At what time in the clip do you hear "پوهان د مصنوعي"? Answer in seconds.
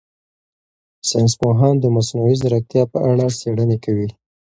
1.39-2.35